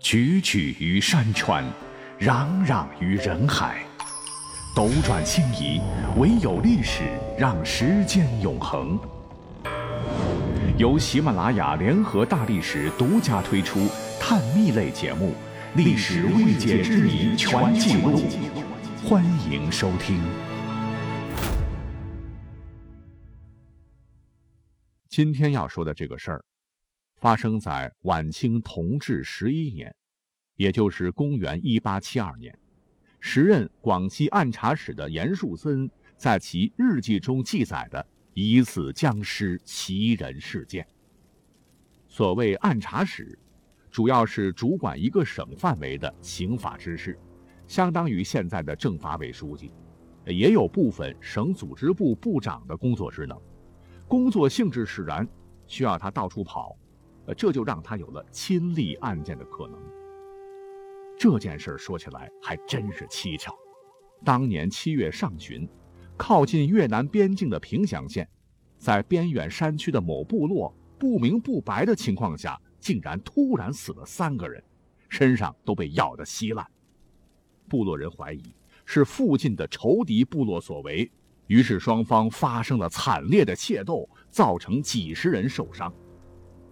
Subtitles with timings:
[0.00, 1.62] 踽踽于山川，
[2.20, 3.84] 攘攘于人海，
[4.74, 5.78] 斗转星移，
[6.16, 7.02] 唯有历史
[7.38, 8.98] 让时间永恒。
[10.78, 15.34] 由喜马拉雅联合大历史独家推出探秘类节目
[15.76, 18.22] 《历史未解之谜全记录》，
[19.06, 20.18] 欢迎收听。
[25.10, 26.42] 今天要说的这个事儿，
[27.20, 29.94] 发生在晚清同治十一年，
[30.56, 32.58] 也就是公元一八七二年。
[33.20, 40.86] 时任广西按察使的严树森在其日记中记载的疑似僵尸袭人事件。
[42.08, 43.38] 所谓按察使，
[43.90, 47.18] 主要是主管一个省范围的刑法之事，
[47.68, 49.70] 相当于现在的政法委书记，
[50.24, 53.38] 也有部分省组织部部长的工作职能。
[54.08, 55.28] 工作性质使然，
[55.66, 56.74] 需要他到处跑，
[57.34, 59.78] 这就让他有了亲历案件的可能。
[61.18, 63.54] 这件事说起来还真是蹊跷。
[64.24, 65.68] 当年七月上旬，
[66.16, 68.28] 靠近越南边境的平祥县，
[68.78, 74.62] 在边远山区的某部落，不明不白的情况下，竟然突然死了三个人，
[75.08, 76.66] 身上都被咬得稀烂。
[77.68, 78.42] 部落人怀疑
[78.84, 81.10] 是附近的仇敌部落所为。
[81.46, 85.92] 于是双方发生了惨烈的械斗，造成几十人受伤，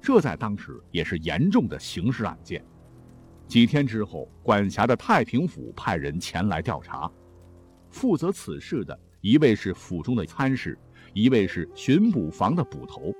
[0.00, 2.64] 这在当时也是严重的刑事案件。
[3.46, 7.10] 几天之后，管辖的太平府派人前来调查，
[7.90, 10.78] 负责此事的一位是府中的参事，
[11.12, 13.12] 一位是巡捕房的捕头。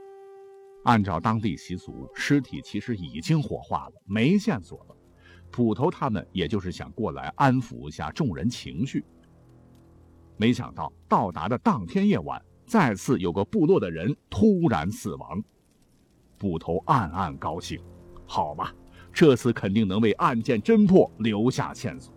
[0.84, 4.96] 按照当地习俗，尸体其实已经火化了，没线索了。
[5.50, 9.04] 捕头他们也就是想过来安抚一下众人情绪。
[10.36, 15.42] 没想到到达的当天夜晚，再次有个部落的人突然死亡。
[16.40, 17.78] 捕头暗暗高兴，
[18.24, 18.74] 好吧，
[19.12, 22.14] 这次肯定能为案件侦破留下线索。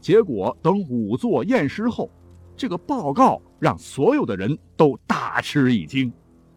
[0.00, 2.10] 结果等仵作验尸后，
[2.56, 6.10] 这个报告让所有的人都大吃一惊，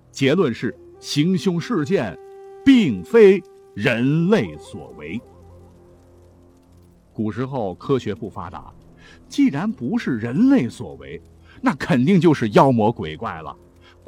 [0.09, 2.17] 结论是行凶事件
[2.63, 5.19] 并非人类所为。
[7.11, 8.73] 古时候科学不发达。
[9.27, 11.19] 既然不是人类所为，
[11.61, 13.55] 那肯定就是妖魔鬼怪了。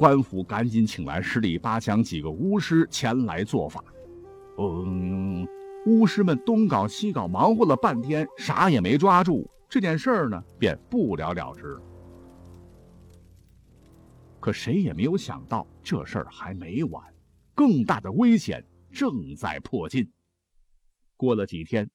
[0.02, 3.84] 官府赶紧请来十里八乡几个巫师前来做法。
[4.58, 5.46] 嗯，
[5.86, 9.48] 巫师们东搞西搞，忙活了半天，啥也没抓住。
[9.68, 11.78] 这件事儿呢，便不了了之。
[14.40, 17.00] 可谁也没有想到，这事儿还没完，
[17.54, 20.10] 更大的危险正在迫近。
[21.16, 21.88] 过了几天，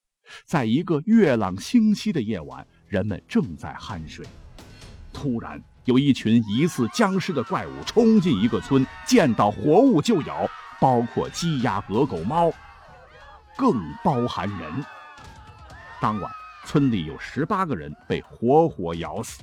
[0.45, 2.66] 在一个月朗星稀的夜晚。
[2.88, 4.25] 人们正在酣睡，
[5.12, 10.45] 突然有一群疑似僵尸的怪物冲进一个村，见到活物就咬，
[10.81, 12.51] 包括鸡鸭鹅狗猫，
[13.55, 14.85] 更包含人。
[16.01, 16.29] 当晚，
[16.65, 19.41] 村里有十八个人被活活咬死。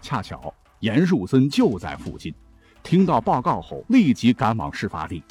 [0.00, 2.34] 恰巧严树森就在附近，
[2.82, 5.22] 听到报告后立即赶往事发地。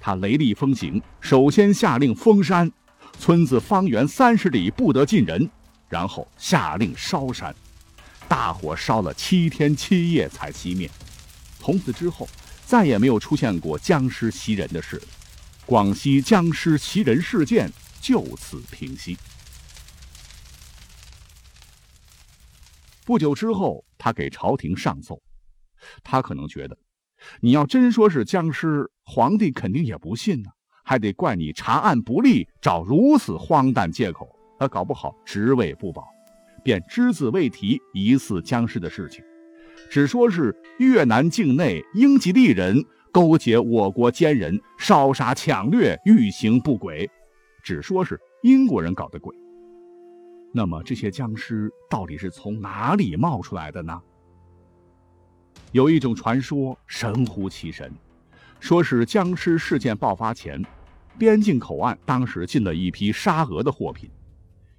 [0.00, 2.70] 他雷厉风行，首先下令封山，
[3.18, 5.50] 村子方圆三十里不得进人。
[5.88, 7.52] 然后下令烧山，
[8.28, 10.90] 大火烧了七天七夜才熄灭。
[11.58, 12.28] 从此之后，
[12.66, 15.00] 再也没有出现过僵尸袭人的事，
[15.64, 17.70] 广西僵尸袭人事件
[18.00, 19.16] 就此平息。
[23.04, 25.20] 不久之后，他给朝廷上奏，
[26.02, 26.76] 他可能觉得，
[27.40, 30.50] 你要真说是僵尸，皇帝肯定也不信呢，
[30.82, 34.28] 还得怪你查案不力，找如此荒诞借口。
[34.58, 36.06] 他搞不好职位不保，
[36.64, 39.22] 便只字未提疑似僵尸的事情，
[39.90, 42.82] 只说是越南境内英吉利人
[43.12, 47.08] 勾结我国奸人烧杀抢掠，欲行不轨，
[47.62, 49.36] 只说是英国人搞的鬼。
[50.52, 54.00] 那么这些僵尸到底是从哪里冒出来的呢？
[55.72, 57.92] 有一种传说神乎其神，
[58.58, 60.64] 说是僵尸事件爆发前，
[61.18, 64.08] 边境口岸当时进了一批沙俄的货品。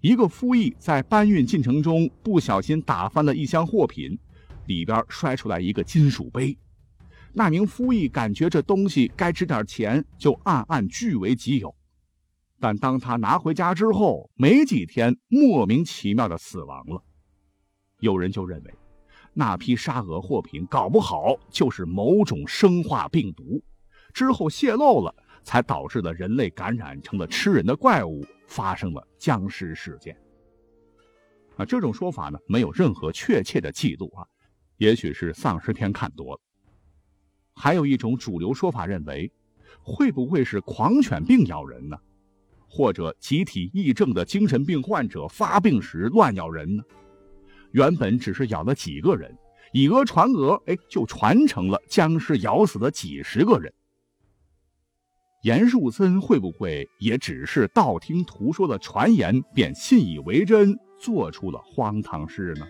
[0.02, 4.18] 一个夫役在搬运进程中不小心打翻了一箱货品，
[4.68, 6.58] 里边摔出来一个金属杯。
[7.34, 11.76] 那名夫役感觉这东西该值点钱，就暗暗据为己有。
[12.60, 17.04] 但当他拿回家之后，没几天，莫名其妙的死亡了。
[18.00, 18.74] 有人就认为，
[19.34, 23.62] 那批沙俄货品搞不好就是某种生化病毒，
[24.14, 25.14] 之后泄露了，
[25.44, 28.26] 才导致了人类感染成了吃人的怪物。
[28.48, 30.18] 发生了僵尸事件
[31.58, 31.66] 啊！
[31.66, 34.26] 这种说法呢，没有任何确切的记录啊，
[34.78, 36.42] 也许是丧尸片看多了。
[37.54, 39.32] 还有一种主流说法认为，
[39.82, 41.98] 会不会是狂犬病咬人呢？
[42.68, 46.84] 或者集体癔症的精神病患者发病时乱咬人呢？
[47.72, 49.34] 原本只是咬了几个人，
[49.72, 53.74] 以讹传讹，哎，就传成了僵尸咬死了几十个人。
[55.46, 62.66] 严树森会不会也只是道听途说的传言，便信以为真，做出了荒唐事呢？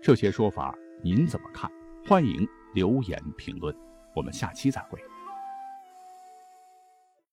[0.00, 0.72] 这些说法
[1.02, 1.68] 您怎么看？
[2.06, 3.74] 欢迎留言评论。
[4.14, 5.00] 我们下期再会。